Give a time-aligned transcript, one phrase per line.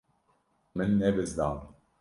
[0.75, 1.61] Min nebizdand.